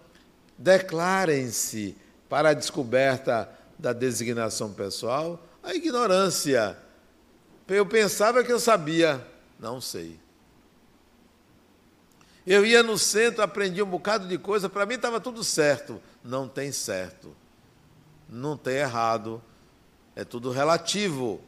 [0.57, 1.97] declarem-se
[2.29, 6.77] para a descoberta da designação pessoal a ignorância.
[7.67, 9.25] Eu pensava que eu sabia.
[9.59, 10.19] Não sei.
[12.47, 16.01] Eu ia no centro, aprendi um bocado de coisa, para mim estava tudo certo.
[16.25, 17.37] Não tem certo.
[18.29, 19.43] Não tem errado.
[20.17, 21.43] É tudo relativo.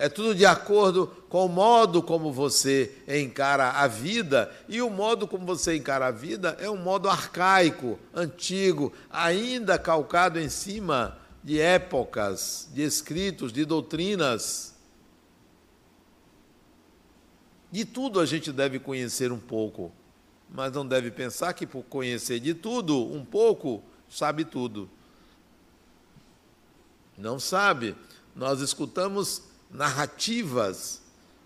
[0.00, 5.28] É tudo de acordo com o modo como você encara a vida, e o modo
[5.28, 11.60] como você encara a vida é um modo arcaico, antigo, ainda calcado em cima de
[11.60, 14.74] épocas, de escritos, de doutrinas.
[17.70, 19.92] De tudo a gente deve conhecer um pouco,
[20.48, 24.88] mas não deve pensar que por conhecer de tudo um pouco, sabe tudo.
[27.18, 27.94] Não sabe.
[28.34, 31.00] Nós escutamos narrativas,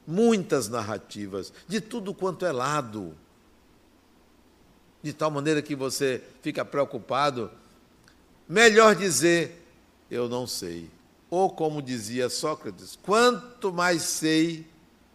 [0.07, 3.15] muitas narrativas, de tudo quanto é lado.
[5.03, 7.51] De tal maneira que você fica preocupado.
[8.49, 9.63] Melhor dizer,
[10.11, 10.91] eu não sei.
[11.29, 14.67] Ou como dizia Sócrates, quanto mais sei,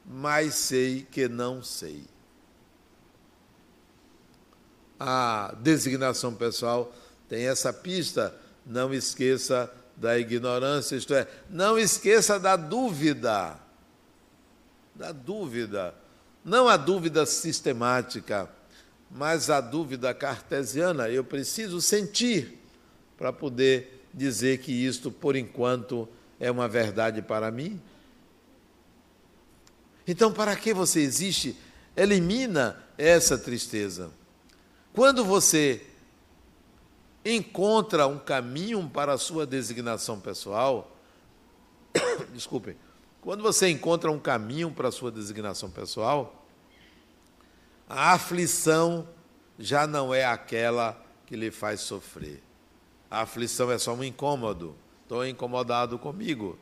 [0.05, 2.03] mais sei que não sei.
[4.99, 6.93] A designação pessoal
[7.30, 8.36] tem essa pista,
[8.66, 13.60] não esqueça da ignorância, isto é, não esqueça da dúvida.
[14.95, 15.93] Da dúvida.
[16.43, 18.50] Não a dúvida sistemática,
[19.12, 21.10] mas a dúvida cartesiana.
[21.10, 22.58] Eu preciso sentir
[23.18, 26.08] para poder dizer que isto, por enquanto,
[26.39, 27.80] é uma verdade para mim.
[30.08, 31.58] Então, para que você existe?
[31.95, 34.10] Elimina essa tristeza.
[34.93, 35.82] Quando você
[37.34, 40.96] encontra um caminho para a sua designação pessoal,
[42.34, 42.76] desculpem,
[43.22, 46.46] quando você encontra um caminho para a sua designação pessoal,
[47.88, 49.08] a aflição
[49.58, 52.42] já não é aquela que lhe faz sofrer.
[53.10, 54.76] A aflição é só um incômodo.
[55.04, 56.58] Estou incomodado comigo.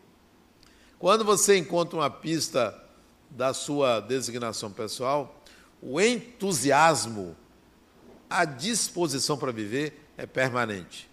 [0.98, 2.82] Quando você encontra uma pista
[3.30, 5.44] da sua designação pessoal,
[5.82, 7.36] o entusiasmo,
[8.30, 11.10] a disposição para viver é permanente.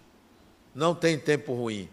[0.73, 1.87] Não tem tempo ruim.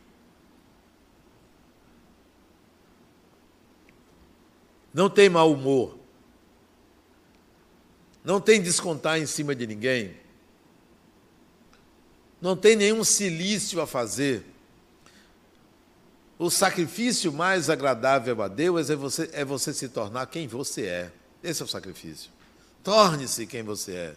[4.92, 5.98] Não tem mau humor.
[8.24, 10.16] Não tem descontar em cima de ninguém.
[12.40, 14.44] Não tem nenhum silício a fazer.
[16.38, 21.12] O sacrifício mais agradável a Deus é você, é você se tornar quem você é.
[21.42, 22.30] Esse é o sacrifício.
[22.82, 24.16] Torne-se quem você é.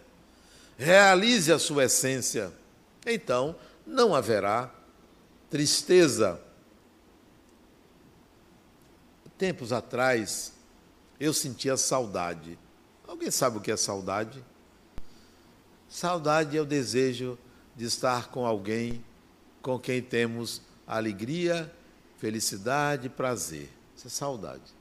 [0.76, 2.52] Realize a sua essência
[3.06, 4.70] então não haverá
[5.48, 6.40] tristeza.
[9.38, 10.54] Tempos atrás,
[11.20, 12.58] eu sentia saudade.
[13.06, 14.42] Alguém sabe o que é saudade?
[15.88, 17.38] Saudade é o desejo
[17.76, 19.04] de estar com alguém
[19.62, 21.72] com quem temos alegria,
[22.18, 23.70] felicidade, prazer.
[23.96, 24.74] Isso é saudade.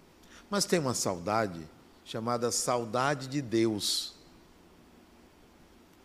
[0.49, 1.59] Mas tem uma saudade
[2.05, 4.13] chamada saudade de Deus.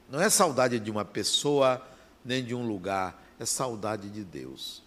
[0.09, 1.87] Não é saudade de uma pessoa
[2.31, 4.85] nem de um lugar, é saudade de Deus.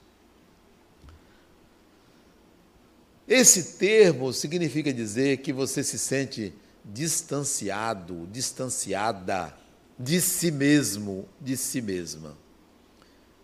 [3.28, 6.54] Esse termo significa dizer que você se sente
[6.86, 9.54] distanciado, distanciada
[10.00, 12.38] de si mesmo, de si mesma.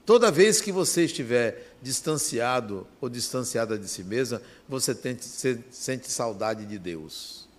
[0.06, 4.98] Toda vez que você estiver distanciado ou distanciada de si mesma, você
[5.72, 7.50] sente saudade de Deus.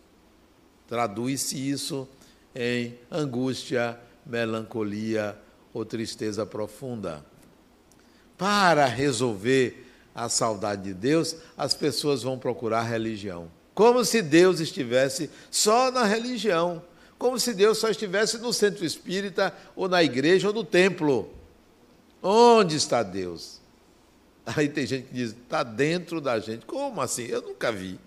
[0.89, 2.09] Traduz-se isso
[2.55, 5.39] em angústia, melancolia,
[5.73, 7.25] ou tristeza profunda.
[8.37, 13.51] Para resolver a saudade de Deus, as pessoas vão procurar religião.
[13.75, 16.83] Como se Deus estivesse só na religião.
[17.19, 21.31] Como se Deus só estivesse no centro espírita, ou na igreja, ou no templo.
[22.23, 23.61] Onde está Deus?
[24.45, 26.67] Aí tem gente que diz, está dentro da gente.
[26.67, 27.25] Como assim?
[27.25, 27.99] Eu nunca vi.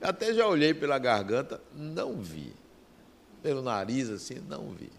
[0.00, 2.52] Até já olhei pela garganta, não vi.
[3.42, 4.90] Pelo nariz, assim, não vi.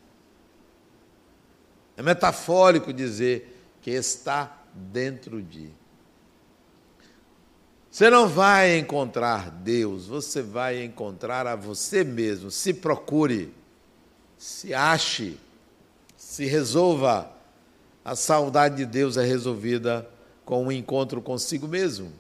[1.99, 5.69] É metafórico dizer que está dentro de.
[7.91, 12.49] Você não vai encontrar Deus, você vai encontrar a você mesmo.
[12.49, 13.53] Se procure,
[14.37, 15.37] se ache,
[16.15, 17.29] se resolva.
[18.05, 20.09] A saudade de Deus é resolvida
[20.45, 22.13] com um encontro consigo mesmo,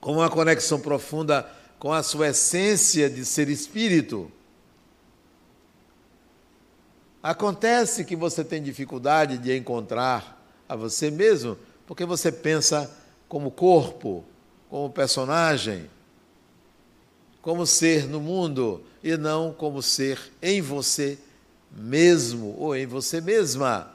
[0.00, 1.44] com uma conexão profunda
[1.76, 4.30] com a sua essência de ser espírito.
[7.22, 11.56] Acontece que você tem dificuldade de encontrar a você mesmo
[11.86, 12.90] porque você pensa
[13.28, 14.24] como corpo,
[14.70, 15.90] como personagem,
[17.42, 21.18] como ser no mundo e não como ser em você
[21.70, 23.94] mesmo ou em você mesma.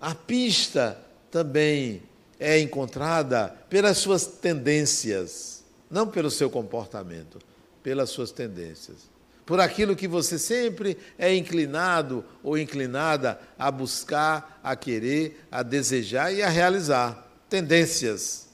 [0.00, 0.98] A pista
[1.30, 2.02] também
[2.38, 7.38] é encontrada pelas suas tendências, não pelo seu comportamento,
[7.82, 9.09] pelas suas tendências
[9.50, 16.32] por aquilo que você sempre é inclinado ou inclinada a buscar, a querer, a desejar
[16.32, 17.28] e a realizar.
[17.48, 18.48] Tendências.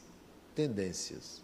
[0.55, 1.43] Tendências.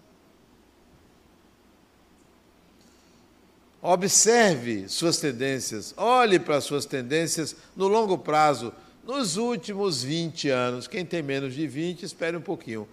[3.82, 8.72] Observe suas tendências, olhe para suas tendências no longo prazo,
[9.04, 10.88] nos últimos 20 anos.
[10.88, 12.88] Quem tem menos de 20, espere um pouquinho.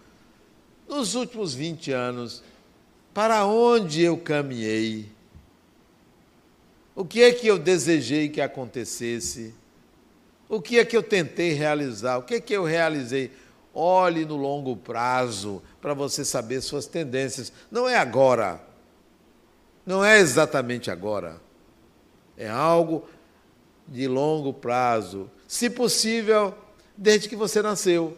[0.89, 2.43] Nos últimos 20 anos,
[3.13, 5.17] para onde eu caminhei?
[6.99, 9.55] O que é que eu desejei que acontecesse?
[10.49, 12.17] O que é que eu tentei realizar?
[12.17, 13.31] O que é que eu realizei?
[13.73, 17.53] Olhe no longo prazo para você saber suas tendências.
[17.71, 18.61] Não é agora.
[19.85, 21.39] Não é exatamente agora.
[22.35, 23.07] É algo
[23.87, 25.31] de longo prazo.
[25.47, 26.53] Se possível,
[26.97, 28.17] desde que você nasceu.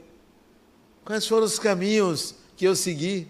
[1.05, 3.27] Quais foram os caminhos que eu segui?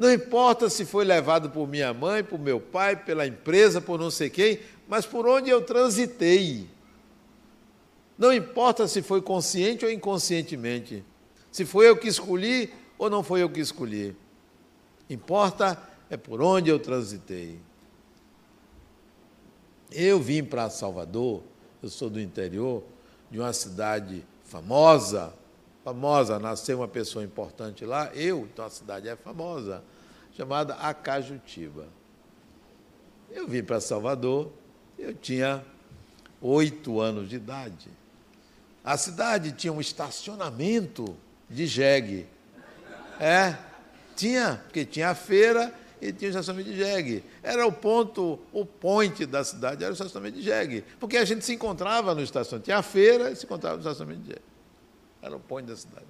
[0.00, 4.10] Não importa se foi levado por minha mãe, por meu pai, pela empresa, por não
[4.10, 6.66] sei quem, mas por onde eu transitei.
[8.16, 11.04] Não importa se foi consciente ou inconscientemente,
[11.52, 14.16] se foi eu que escolhi ou não foi eu que escolhi.
[15.10, 15.78] Importa
[16.08, 17.60] é por onde eu transitei.
[19.92, 21.42] Eu vim para Salvador,
[21.82, 22.82] eu sou do interior,
[23.30, 25.34] de uma cidade famosa,
[25.90, 29.82] famosa, nasceu uma pessoa importante lá, eu, então a cidade é famosa,
[30.36, 31.88] chamada Acajutiba.
[33.30, 34.52] Eu vim para Salvador,
[34.96, 35.64] eu tinha
[36.40, 37.88] oito anos de idade.
[38.84, 41.16] A cidade tinha um estacionamento
[41.48, 42.26] de jegue.
[43.18, 43.56] É,
[44.16, 47.24] tinha, porque tinha a feira e tinha o estacionamento de jegue.
[47.42, 50.84] Era o ponto, o point da cidade, era o estacionamento de jegue.
[50.98, 52.64] Porque a gente se encontrava no estacionamento.
[52.64, 54.50] Tinha a feira e se encontrava no estacionamento de jegue.
[55.22, 56.06] Era o ponto da cidade.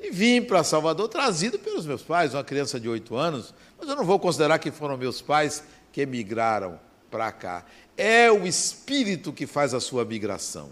[0.00, 3.96] E vim para Salvador trazido pelos meus pais, uma criança de oito anos, mas eu
[3.96, 6.78] não vou considerar que foram meus pais que emigraram
[7.10, 7.64] para cá.
[7.96, 10.70] É o Espírito que faz a sua migração.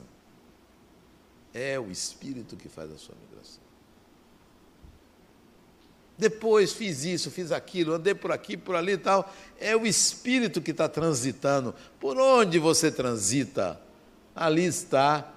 [1.54, 3.62] É o Espírito que faz a sua migração.
[6.18, 9.32] Depois fiz isso, fiz aquilo, andei por aqui, por ali e tal.
[9.58, 11.74] É o Espírito que está transitando.
[11.98, 13.80] Por onde você transita,
[14.34, 15.32] ali está,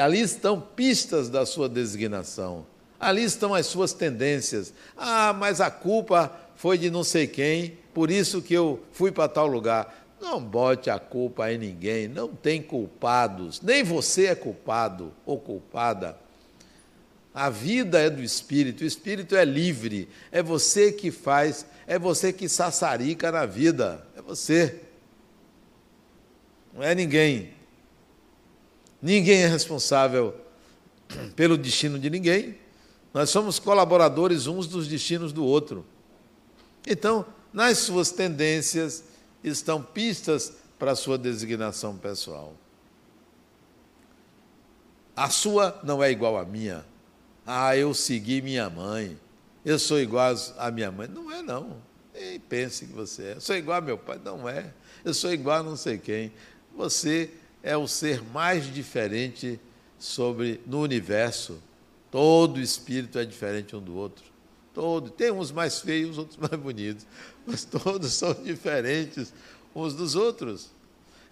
[0.00, 2.66] ali estão pistas da sua designação.
[2.98, 4.72] Ali estão as suas tendências.
[4.96, 9.28] Ah, mas a culpa foi de não sei quem, por isso que eu fui para
[9.28, 10.06] tal lugar.
[10.20, 16.16] Não bote a culpa em ninguém, não tem culpados, nem você é culpado ou culpada.
[17.34, 22.32] A vida é do espírito, o espírito é livre, é você que faz, é você
[22.32, 24.80] que sassarica na vida, é você.
[26.72, 27.52] Não é ninguém.
[29.02, 30.32] Ninguém é responsável
[31.34, 32.56] pelo destino de ninguém.
[33.12, 35.84] Nós somos colaboradores uns dos destinos do outro.
[36.86, 39.04] Então, nas suas tendências
[39.42, 42.54] estão pistas para a sua designação pessoal.
[45.14, 46.84] A sua não é igual à minha.
[47.44, 49.18] Ah, eu segui minha mãe.
[49.64, 51.08] Eu sou igual à minha mãe.
[51.08, 51.76] Não é, não.
[52.14, 53.34] Nem pense que você é.
[53.34, 54.18] Eu sou igual ao meu pai.
[54.24, 54.72] Não é.
[55.04, 56.32] Eu sou igual a não sei quem.
[56.74, 57.30] Você
[57.62, 59.60] é o ser mais diferente
[59.98, 61.62] sobre no universo.
[62.10, 64.24] Todo espírito é diferente um do outro.
[64.74, 65.10] Todo.
[65.10, 67.06] Tem uns mais feios, outros mais bonitos,
[67.46, 69.32] mas todos são diferentes
[69.74, 70.70] uns dos outros.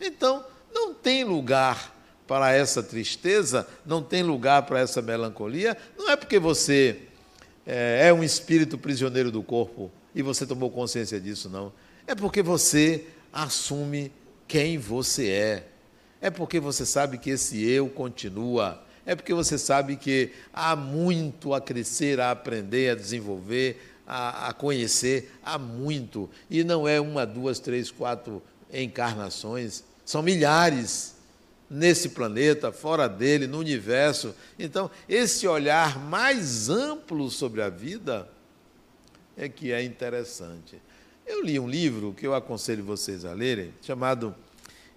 [0.00, 5.76] Então, não tem lugar para essa tristeza, não tem lugar para essa melancolia.
[5.98, 7.02] Não é porque você
[7.66, 11.72] é, é um espírito prisioneiro do corpo e você tomou consciência disso, não.
[12.06, 14.12] É porque você assume
[14.46, 15.66] quem você é.
[16.20, 21.54] É porque você sabe que esse eu continua é porque você sabe que há muito
[21.54, 26.28] a crescer, a aprender, a desenvolver, a, a conhecer, há muito.
[26.48, 28.42] E não é uma, duas, três, quatro
[28.72, 31.16] encarnações, são milhares
[31.68, 34.34] nesse planeta, fora dele, no universo.
[34.58, 38.28] Então, esse olhar mais amplo sobre a vida
[39.36, 40.80] é que é interessante.
[41.26, 44.34] Eu li um livro que eu aconselho vocês a lerem, chamado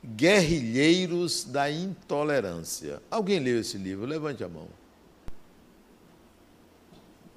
[0.03, 3.01] Guerrilheiros da Intolerância.
[3.09, 4.05] Alguém leu esse livro?
[4.05, 4.67] Levante a mão.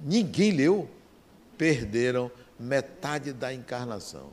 [0.00, 0.90] Ninguém leu.
[1.56, 4.30] Perderam metade da encarnação.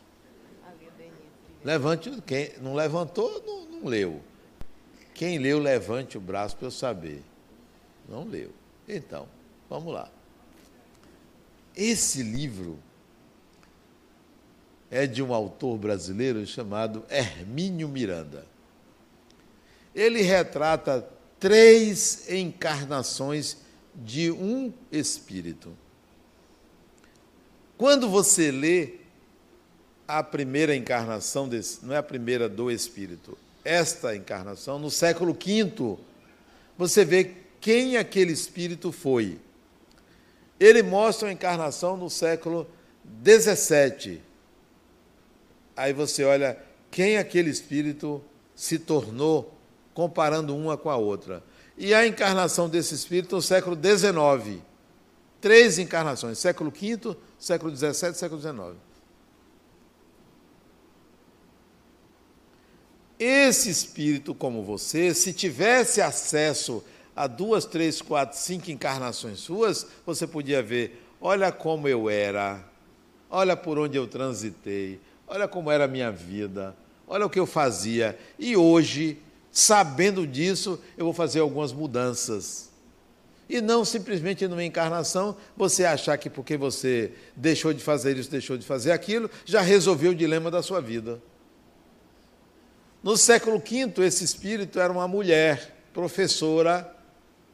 [1.64, 4.22] Levante, quem não levantou, não, não leu.
[5.14, 7.24] Quem leu, levante o braço para eu saber.
[8.10, 8.52] Não leu.
[8.88, 9.28] Então,
[9.70, 10.12] vamos lá.
[11.76, 12.78] Esse livro
[14.94, 18.46] é de um autor brasileiro chamado Hermínio Miranda.
[19.94, 21.04] Ele retrata
[21.40, 23.58] três encarnações
[23.96, 25.76] de um espírito.
[27.76, 28.98] Quando você lê
[30.08, 33.36] a primeira encarnação desse, não é a primeira do espírito,
[33.66, 35.98] esta encarnação no século V,
[36.78, 39.40] você vê quem aquele espírito foi.
[40.60, 42.68] Ele mostra a encarnação no século
[43.26, 44.33] XVII
[45.76, 46.58] Aí você olha
[46.92, 48.24] quem aquele espírito
[48.56, 49.58] se tornou,
[49.94, 51.44] comparando uma com a outra.
[51.78, 54.62] E a encarnação desse espírito no século XIX.
[55.42, 58.78] Três encarnações: século V, século XVII, século XIX.
[63.20, 66.84] Esse espírito, como você, se tivesse acesso
[67.16, 72.64] a duas, três, quatro, cinco encarnações suas, você podia ver: olha como eu era,
[73.30, 75.00] olha por onde eu transitei,
[75.34, 76.76] Olha como era a minha vida,
[77.08, 78.16] olha o que eu fazia.
[78.38, 79.18] E hoje,
[79.52, 82.70] sabendo disso, eu vou fazer algumas mudanças.
[83.50, 88.60] E não simplesmente numa encarnação você achar que porque você deixou de fazer isso, deixou
[88.60, 91.20] de fazer aquilo, já resolveu o dilema da sua vida.
[93.02, 96.96] No século V, esse espírito era uma mulher, professora,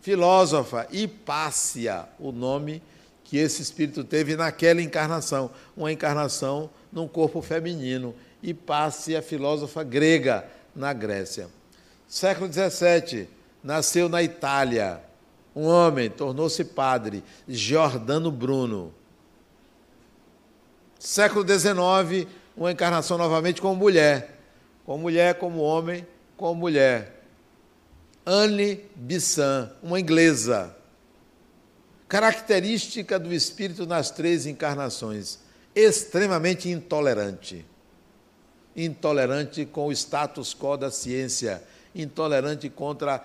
[0.02, 2.84] filósofa, Hipácia, o nome
[3.30, 8.16] que esse espírito teve naquela encarnação, uma encarnação num corpo feminino.
[8.42, 11.48] Hipácia, filósofa grega, na Grécia.
[12.08, 13.28] Século XVII,
[13.64, 15.02] nasceu na Itália.
[15.56, 18.94] Um homem tornou-se padre, Giordano Bruno.
[20.98, 24.40] Século XIX, uma encarnação novamente como mulher
[24.90, 26.04] como mulher, como homem,
[26.36, 27.24] como mulher.
[28.26, 30.76] Anne Bissan, uma inglesa.
[32.10, 35.38] Característica do espírito nas três encarnações:
[35.76, 37.64] extremamente intolerante.
[38.76, 41.62] Intolerante com o status quo da ciência,
[41.94, 43.24] intolerante contra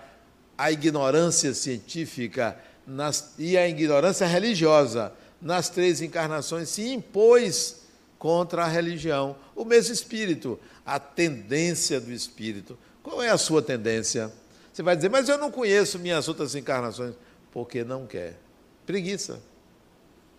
[0.55, 5.11] a ignorância científica nas, e a ignorância religiosa.
[5.41, 7.81] Nas três encarnações se impôs
[8.19, 9.35] contra a religião.
[9.55, 12.77] O mesmo espírito, a tendência do espírito.
[13.01, 14.31] Qual é a sua tendência?
[14.71, 17.15] Você vai dizer, mas eu não conheço minhas outras encarnações.
[17.51, 18.44] Porque não quer.
[18.85, 19.41] Preguiça.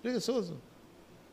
[0.03, 0.57] Preguiçoso.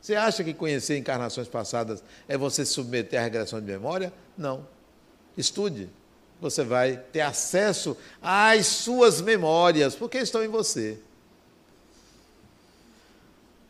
[0.00, 4.12] Você acha que conhecer encarnações passadas é você submeter à regressão de memória?
[4.36, 4.66] Não.
[5.36, 5.88] Estude.
[6.40, 10.98] Você vai ter acesso às suas memórias, porque estão em você.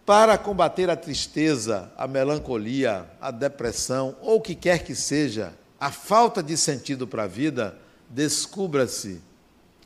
[0.05, 5.93] Para combater a tristeza, a melancolia, a depressão ou o que quer que seja, a
[5.93, 7.79] falta de sentido para a vida,
[8.11, 9.21] descubra-se,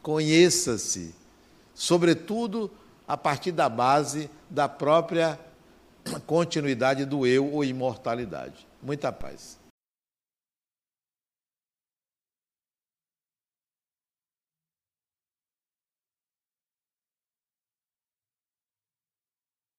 [0.02, 1.14] conheça-se,
[1.74, 2.70] sobretudo
[3.08, 5.40] a partir da base da própria
[6.26, 8.68] continuidade do eu ou imortalidade.
[8.82, 9.57] Muita paz.